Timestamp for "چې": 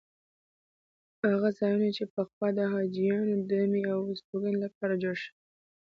1.97-2.03